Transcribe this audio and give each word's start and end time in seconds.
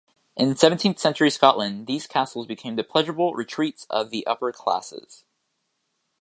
In 0.35 0.55
seventeenth 0.55 0.97
century 0.97 1.29
Scotland 1.29 1.85
these 1.85 2.07
castles 2.07 2.47
became 2.47 2.75
the 2.75 2.83
pleasurable 2.83 3.35
retreats 3.35 3.85
of 3.91 4.09
the 4.09 4.25
upper-classes. 4.25 5.25